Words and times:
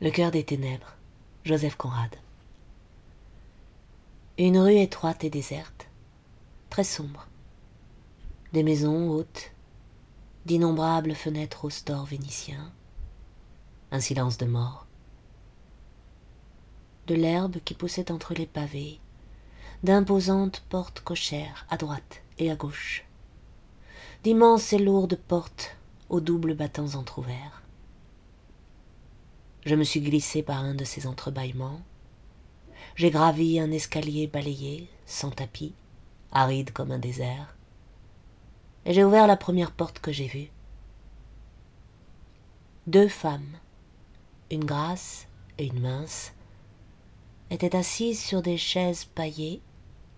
Le 0.00 0.12
cœur 0.12 0.30
des 0.30 0.44
ténèbres, 0.44 0.94
Joseph 1.44 1.74
Conrad. 1.74 2.14
Une 4.38 4.56
rue 4.56 4.76
étroite 4.76 5.24
et 5.24 5.30
déserte, 5.30 5.88
très 6.70 6.84
sombre. 6.84 7.26
Des 8.52 8.62
maisons 8.62 9.10
hautes, 9.10 9.50
d'innombrables 10.46 11.16
fenêtres 11.16 11.64
au 11.64 11.70
stores 11.70 12.04
vénitiens. 12.04 12.70
Un 13.90 13.98
silence 13.98 14.38
de 14.38 14.46
mort. 14.46 14.86
De 17.08 17.16
l'herbe 17.16 17.56
qui 17.64 17.74
poussait 17.74 18.12
entre 18.12 18.34
les 18.34 18.46
pavés, 18.46 19.00
d'imposantes 19.82 20.62
portes 20.68 21.00
cochères 21.00 21.66
à 21.70 21.76
droite 21.76 22.22
et 22.38 22.52
à 22.52 22.54
gauche, 22.54 23.04
d'immenses 24.22 24.72
et 24.72 24.78
lourdes 24.78 25.18
portes 25.26 25.76
aux 26.08 26.20
doubles 26.20 26.54
battants 26.54 26.94
entr'ouverts. 26.94 27.62
Je 29.64 29.74
me 29.74 29.84
suis 29.84 30.00
glissé 30.00 30.42
par 30.42 30.58
un 30.58 30.74
de 30.74 30.84
ces 30.84 31.06
entrebâillements. 31.06 31.80
J'ai 32.94 33.10
gravi 33.10 33.58
un 33.58 33.70
escalier 33.70 34.26
balayé, 34.26 34.88
sans 35.04 35.30
tapis, 35.30 35.74
aride 36.32 36.72
comme 36.72 36.92
un 36.92 36.98
désert. 36.98 37.56
Et 38.86 38.94
j'ai 38.94 39.04
ouvert 39.04 39.26
la 39.26 39.36
première 39.36 39.72
porte 39.72 39.98
que 39.98 40.12
j'ai 40.12 40.26
vue. 40.26 40.48
Deux 42.86 43.08
femmes, 43.08 43.58
une 44.50 44.64
grasse 44.64 45.26
et 45.58 45.66
une 45.66 45.80
mince, 45.80 46.32
étaient 47.50 47.76
assises 47.76 48.22
sur 48.22 48.42
des 48.42 48.56
chaises 48.56 49.04
paillées 49.04 49.60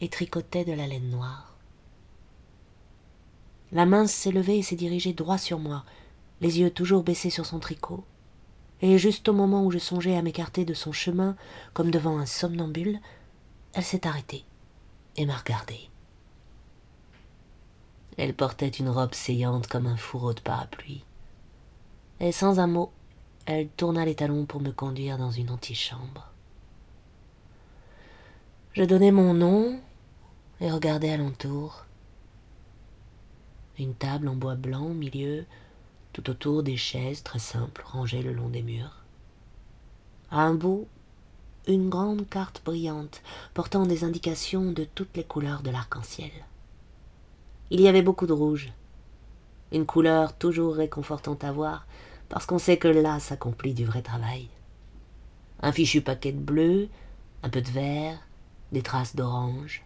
et 0.00 0.08
tricotaient 0.08 0.64
de 0.64 0.72
la 0.72 0.86
laine 0.86 1.10
noire. 1.10 1.56
La 3.72 3.86
mince 3.86 4.12
s'est 4.12 4.32
levée 4.32 4.58
et 4.58 4.62
s'est 4.62 4.76
dirigée 4.76 5.12
droit 5.12 5.38
sur 5.38 5.58
moi, 5.58 5.84
les 6.40 6.60
yeux 6.60 6.70
toujours 6.70 7.02
baissés 7.02 7.30
sur 7.30 7.46
son 7.46 7.58
tricot 7.58 8.04
et 8.82 8.98
juste 8.98 9.28
au 9.28 9.32
moment 9.32 9.64
où 9.64 9.70
je 9.70 9.78
songeais 9.78 10.16
à 10.16 10.22
m'écarter 10.22 10.64
de 10.64 10.74
son 10.74 10.92
chemin 10.92 11.36
comme 11.74 11.90
devant 11.90 12.18
un 12.18 12.26
somnambule, 12.26 12.98
elle 13.74 13.84
s'est 13.84 14.06
arrêtée 14.06 14.44
et 15.16 15.26
m'a 15.26 15.36
regardé. 15.36 15.78
Elle 18.16 18.34
portait 18.34 18.68
une 18.68 18.88
robe 18.88 19.14
saillante 19.14 19.66
comme 19.66 19.86
un 19.86 19.96
fourreau 19.96 20.34
de 20.34 20.40
parapluie. 20.40 21.04
Et 22.20 22.32
sans 22.32 22.58
un 22.58 22.66
mot, 22.66 22.92
elle 23.46 23.68
tourna 23.68 24.04
les 24.04 24.14
talons 24.14 24.44
pour 24.44 24.60
me 24.60 24.72
conduire 24.72 25.16
dans 25.16 25.30
une 25.30 25.50
antichambre. 25.50 26.30
Je 28.72 28.84
donnai 28.84 29.10
mon 29.10 29.34
nom 29.34 29.80
et 30.60 30.70
regardai 30.70 31.10
alentour. 31.10 31.86
Une 33.78 33.94
table 33.94 34.28
en 34.28 34.36
bois 34.36 34.54
blanc 34.54 34.84
au 34.84 34.94
milieu, 34.94 35.46
tout 36.12 36.28
autour 36.30 36.62
des 36.62 36.76
chaises 36.76 37.22
très 37.22 37.38
simples 37.38 37.82
rangées 37.84 38.22
le 38.22 38.32
long 38.32 38.48
des 38.48 38.62
murs. 38.62 39.04
À 40.30 40.42
un 40.42 40.54
bout, 40.54 40.86
une 41.66 41.88
grande 41.88 42.28
carte 42.28 42.62
brillante 42.64 43.22
portant 43.54 43.86
des 43.86 44.04
indications 44.04 44.72
de 44.72 44.84
toutes 44.84 45.16
les 45.16 45.24
couleurs 45.24 45.62
de 45.62 45.70
l'arc-en-ciel. 45.70 46.30
Il 47.70 47.80
y 47.80 47.88
avait 47.88 48.02
beaucoup 48.02 48.26
de 48.26 48.32
rouge, 48.32 48.72
une 49.72 49.86
couleur 49.86 50.36
toujours 50.36 50.74
réconfortante 50.74 51.44
à 51.44 51.52
voir 51.52 51.86
parce 52.28 52.46
qu'on 52.46 52.58
sait 52.58 52.76
que 52.76 52.88
là 52.88 53.20
s'accomplit 53.20 53.74
du 53.74 53.84
vrai 53.84 54.02
travail. 54.02 54.48
Un 55.62 55.72
fichu 55.72 56.00
paquet 56.00 56.32
de 56.32 56.40
bleu, 56.40 56.88
un 57.42 57.48
peu 57.48 57.60
de 57.60 57.70
vert, 57.70 58.18
des 58.72 58.82
traces 58.82 59.14
d'orange. 59.14 59.84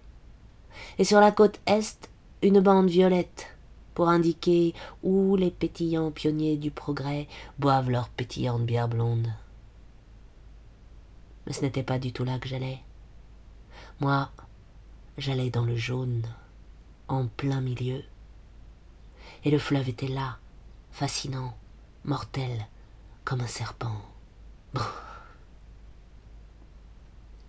Et 0.99 1.05
sur 1.05 1.21
la 1.21 1.33
côte 1.33 1.61
est, 1.67 2.11
une 2.43 2.61
bande 2.61 2.89
violette 2.89 3.54
pour 3.95 4.09
indiquer 4.09 4.75
où 5.03 5.37
les 5.37 5.51
pétillants 5.51 6.11
pionniers 6.11 6.57
du 6.57 6.71
progrès 6.71 7.29
boivent 7.59 7.91
leur 7.91 8.09
pétillante 8.09 8.65
bière 8.67 8.89
blonde. 8.89 9.29
Mais 11.47 11.53
ce 11.53 11.63
n'était 11.63 11.83
pas 11.83 11.99
du 11.99 12.13
tout 12.13 12.25
là 12.25 12.39
que 12.39 12.49
j'allais. 12.49 12.81
Moi, 14.01 14.31
j'allais 15.19 15.51
dans 15.51 15.65
le 15.65 15.77
jaune, 15.77 16.23
en 17.09 17.27
plein 17.27 17.61
milieu. 17.61 18.03
Et 19.45 19.51
le 19.51 19.59
fleuve 19.59 19.89
était 19.89 20.09
là, 20.09 20.39
fascinant, 20.91 21.55
mortel, 22.05 22.67
comme 23.25 23.41
un 23.41 23.47
serpent. 23.47 23.97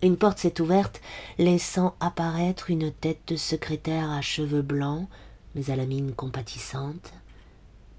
Une 0.02 0.16
porte 0.16 0.38
s'est 0.38 0.60
ouverte, 0.60 1.00
laissant 1.38 1.96
apparaître 2.00 2.70
une 2.70 2.92
tête 2.92 3.22
de 3.28 3.36
secrétaire 3.36 4.10
à 4.10 4.20
cheveux 4.20 4.62
blancs, 4.62 5.08
mais 5.56 5.70
à 5.70 5.76
la 5.76 5.86
mine 5.86 6.14
compatissante, 6.14 7.14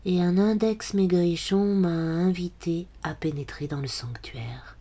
et 0.06 0.22
un 0.22 0.38
index 0.38 0.94
maigrichon 0.94 1.66
m'a 1.66 1.90
invité 1.90 2.88
à 3.02 3.16
pénétrer 3.16 3.68
dans 3.68 3.82
le 3.82 3.88
sanctuaire. 3.88 4.78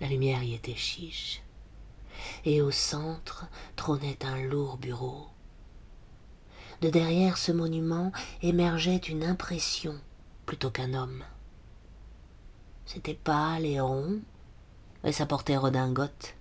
La 0.00 0.08
lumière 0.08 0.42
y 0.42 0.54
était 0.54 0.74
chiche, 0.74 1.42
et 2.46 2.62
au 2.62 2.70
centre 2.70 3.44
trônait 3.76 4.24
un 4.24 4.42
lourd 4.42 4.78
bureau. 4.78 5.26
De 6.80 6.88
derrière 6.88 7.36
ce 7.36 7.52
monument 7.52 8.10
émergeait 8.40 8.96
une 8.96 9.22
impression 9.22 10.00
plutôt 10.46 10.70
qu'un 10.70 10.94
homme. 10.94 11.24
C'était 12.86 13.14
pâle 13.14 13.66
et 13.66 13.80
rond, 13.80 14.20
et 15.04 15.12
ça 15.12 15.26
portait 15.26 15.58
redingote. 15.58 16.34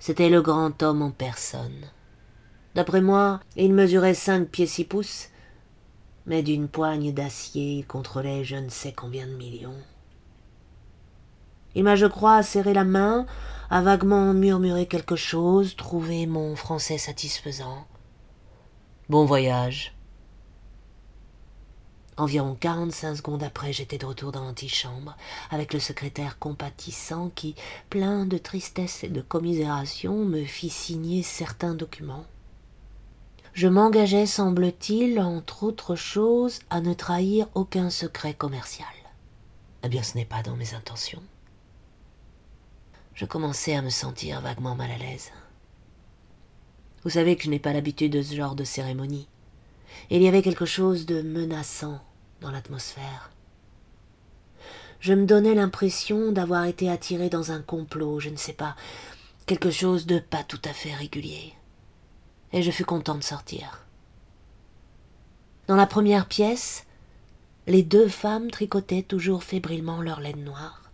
C'était 0.00 0.28
le 0.28 0.42
grand 0.42 0.82
homme 0.82 1.02
en 1.02 1.12
personne. 1.12 1.88
D'après 2.74 3.00
moi, 3.00 3.40
il 3.56 3.72
mesurait 3.72 4.14
cinq 4.14 4.48
pieds 4.48 4.66
six 4.66 4.84
pouces, 4.84 5.28
mais 6.26 6.42
d'une 6.42 6.68
poigne 6.68 7.12
d'acier 7.12 7.78
il 7.78 7.86
contrôlait 7.86 8.44
je 8.44 8.56
ne 8.56 8.68
sais 8.68 8.92
combien 8.92 9.26
de 9.26 9.34
millions. 9.34 9.80
Il 11.76 11.84
m'a, 11.84 11.96
je 11.96 12.06
crois, 12.06 12.42
serré 12.42 12.72
la 12.72 12.84
main, 12.84 13.26
a 13.70 13.80
vaguement 13.80 14.32
murmuré 14.32 14.86
quelque 14.86 15.16
chose, 15.16 15.76
trouvé 15.76 16.26
mon 16.26 16.56
français 16.56 16.98
satisfaisant. 16.98 17.86
Bon 19.08 19.24
voyage. 19.24 19.94
Environ 22.16 22.54
quarante-cinq 22.54 23.16
secondes 23.16 23.42
après, 23.42 23.72
j'étais 23.72 23.98
de 23.98 24.06
retour 24.06 24.30
dans 24.30 24.44
l'antichambre, 24.44 25.16
avec 25.50 25.74
le 25.74 25.80
secrétaire 25.80 26.38
compatissant 26.38 27.30
qui, 27.34 27.56
plein 27.90 28.24
de 28.24 28.38
tristesse 28.38 29.02
et 29.02 29.08
de 29.08 29.20
commisération, 29.20 30.24
me 30.24 30.44
fit 30.44 30.70
signer 30.70 31.24
certains 31.24 31.74
documents 31.74 32.24
je 33.54 33.68
m'engageais, 33.68 34.26
semble-t-il, 34.26 35.20
entre 35.20 35.62
autres 35.62 35.94
choses, 35.94 36.58
à 36.70 36.80
ne 36.80 36.92
trahir 36.92 37.46
aucun 37.54 37.88
secret 37.88 38.34
commercial. 38.34 38.88
Eh 39.84 39.88
bien, 39.88 40.02
ce 40.02 40.16
n'est 40.16 40.24
pas 40.24 40.42
dans 40.42 40.56
mes 40.56 40.74
intentions. 40.74 41.22
Je 43.14 43.24
commençais 43.24 43.76
à 43.76 43.82
me 43.82 43.90
sentir 43.90 44.40
vaguement 44.40 44.74
mal 44.74 44.90
à 44.90 44.98
l'aise. 44.98 45.30
Vous 47.04 47.10
savez 47.10 47.36
que 47.36 47.44
je 47.44 47.50
n'ai 47.50 47.60
pas 47.60 47.72
l'habitude 47.72 48.12
de 48.12 48.22
ce 48.22 48.34
genre 48.34 48.56
de 48.56 48.64
cérémonie. 48.64 49.28
Il 50.10 50.20
y 50.20 50.26
avait 50.26 50.42
quelque 50.42 50.66
chose 50.66 51.06
de 51.06 51.22
menaçant 51.22 52.00
dans 52.40 52.50
l'atmosphère. 52.50 53.30
Je 54.98 55.12
me 55.12 55.26
donnais 55.26 55.54
l'impression 55.54 56.32
d'avoir 56.32 56.64
été 56.64 56.90
attiré 56.90 57.28
dans 57.28 57.52
un 57.52 57.62
complot, 57.62 58.18
je 58.18 58.30
ne 58.30 58.36
sais 58.36 58.52
pas, 58.52 58.74
quelque 59.46 59.70
chose 59.70 60.06
de 60.06 60.18
pas 60.18 60.42
tout 60.42 60.62
à 60.64 60.72
fait 60.72 60.94
régulier 60.94 61.54
et 62.54 62.62
je 62.62 62.70
fus 62.70 62.84
content 62.84 63.16
de 63.16 63.24
sortir. 63.24 63.84
Dans 65.66 65.74
la 65.74 65.88
première 65.88 66.26
pièce, 66.26 66.86
les 67.66 67.82
deux 67.82 68.08
femmes 68.08 68.50
tricotaient 68.50 69.02
toujours 69.02 69.42
fébrilement 69.42 70.00
leur 70.00 70.20
laine 70.20 70.44
noire. 70.44 70.90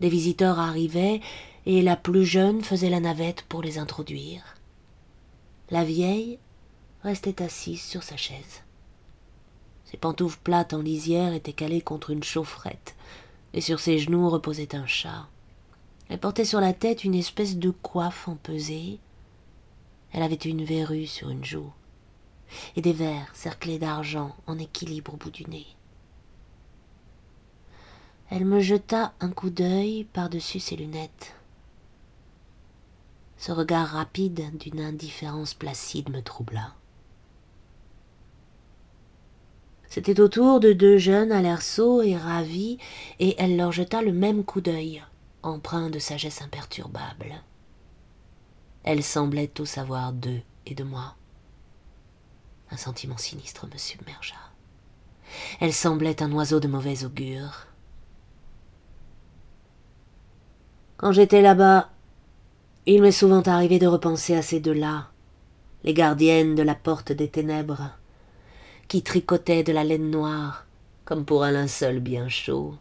Des 0.00 0.10
visiteurs 0.10 0.58
arrivaient 0.58 1.22
et 1.64 1.80
la 1.80 1.96
plus 1.96 2.26
jeune 2.26 2.62
faisait 2.62 2.90
la 2.90 3.00
navette 3.00 3.42
pour 3.48 3.62
les 3.62 3.78
introduire. 3.78 4.56
La 5.70 5.84
vieille 5.84 6.38
restait 7.02 7.42
assise 7.42 7.82
sur 7.82 8.02
sa 8.02 8.18
chaise. 8.18 8.62
Ses 9.86 9.96
pantoufles 9.96 10.40
plates 10.44 10.74
en 10.74 10.82
lisière 10.82 11.32
étaient 11.32 11.54
calées 11.54 11.80
contre 11.80 12.10
une 12.10 12.24
chaufferette, 12.24 12.94
et 13.54 13.62
sur 13.62 13.80
ses 13.80 13.98
genoux 13.98 14.28
reposait 14.28 14.74
un 14.74 14.86
chat. 14.86 15.28
Elle 16.10 16.20
portait 16.20 16.44
sur 16.44 16.60
la 16.60 16.74
tête 16.74 17.04
une 17.04 17.14
espèce 17.14 17.56
de 17.56 17.70
coiffe 17.70 18.28
empesée, 18.28 18.98
elle 20.12 20.22
avait 20.22 20.34
une 20.34 20.64
verrue 20.64 21.06
sur 21.06 21.30
une 21.30 21.44
joue, 21.44 21.72
et 22.76 22.82
des 22.82 22.92
verres 22.92 23.30
cerclés 23.34 23.78
d'argent 23.78 24.34
en 24.46 24.58
équilibre 24.58 25.14
au 25.14 25.16
bout 25.16 25.30
du 25.30 25.44
nez. 25.44 25.66
Elle 28.30 28.44
me 28.44 28.60
jeta 28.60 29.14
un 29.20 29.30
coup 29.30 29.50
d'œil 29.50 30.04
par-dessus 30.12 30.58
ses 30.58 30.76
lunettes. 30.76 31.34
Ce 33.38 33.52
regard 33.52 33.88
rapide 33.88 34.56
d'une 34.58 34.80
indifférence 34.80 35.54
placide 35.54 36.08
me 36.10 36.22
troubla. 36.22 36.74
C'était 39.88 40.20
autour 40.20 40.60
de 40.60 40.72
deux 40.72 40.98
jeunes 40.98 41.32
à 41.32 41.40
l'air 41.40 41.62
sot 41.62 42.02
et 42.02 42.16
ravis, 42.16 42.78
et 43.20 43.34
elle 43.38 43.56
leur 43.56 43.72
jeta 43.72 44.02
le 44.02 44.12
même 44.12 44.44
coup 44.44 44.60
d'œil, 44.60 45.02
empreint 45.42 45.90
de 45.90 45.98
sagesse 45.98 46.42
imperturbable. 46.42 47.42
Elle 48.86 49.02
semblait 49.02 49.48
tout 49.48 49.66
savoir 49.66 50.12
d'eux 50.12 50.42
et 50.64 50.76
de 50.76 50.84
moi. 50.84 51.16
Un 52.70 52.76
sentiment 52.76 53.16
sinistre 53.16 53.66
me 53.66 53.76
submergea. 53.76 54.36
Elle 55.60 55.72
semblait 55.72 56.22
un 56.22 56.30
oiseau 56.30 56.60
de 56.60 56.68
mauvais 56.68 57.04
augure. 57.04 57.66
Quand 60.98 61.10
j'étais 61.10 61.42
là-bas, 61.42 61.90
il 62.86 63.02
m'est 63.02 63.10
souvent 63.10 63.42
arrivé 63.42 63.80
de 63.80 63.88
repenser 63.88 64.36
à 64.36 64.42
ces 64.42 64.60
deux-là, 64.60 65.10
les 65.82 65.92
gardiennes 65.92 66.54
de 66.54 66.62
la 66.62 66.76
porte 66.76 67.10
des 67.10 67.28
ténèbres, 67.28 67.90
qui 68.86 69.02
tricotaient 69.02 69.64
de 69.64 69.72
la 69.72 69.82
laine 69.82 70.12
noire, 70.12 70.64
comme 71.04 71.24
pour 71.24 71.42
un 71.42 71.50
linceul 71.50 71.98
bien 71.98 72.28
chaud. 72.28 72.76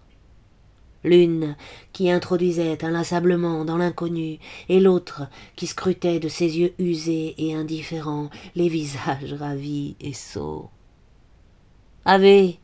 L'une 1.05 1.55
qui 1.93 2.09
introduisait 2.09 2.83
inlassablement 2.83 3.63
dans 3.63 3.77
l'inconnu, 3.77 4.39
et 4.69 4.79
l'autre 4.79 5.27
qui 5.55 5.67
scrutait 5.67 6.19
de 6.19 6.27
ses 6.27 6.57
yeux 6.57 6.73
usés 6.79 7.35
et 7.37 7.53
indifférents 7.53 8.31
les 8.55 8.69
visages 8.69 9.33
ravis 9.33 9.95
et 9.99 10.13
sots. 10.13 10.71
Ave, 12.05 12.55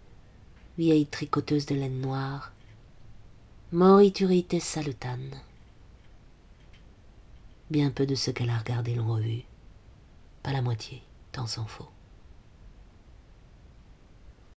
vieille 0.80 1.06
tricoteuse 1.06 1.68
de 1.68 1.76
laine 1.76 2.02
noire, 2.02 2.52
moriturite 3.72 4.60
salutan. 4.60 5.20
Bien 7.70 7.92
peu 7.92 8.08
de 8.08 8.16
ceux 8.16 8.32
qu'elle 8.32 8.50
a 8.50 8.58
regardés 8.58 8.96
l'ont 8.96 9.14
revu, 9.14 9.44
pas 10.42 10.52
la 10.52 10.64
moitié, 10.64 11.04
tant 11.32 11.46
s'en 11.46 11.66
faut. 11.66 11.90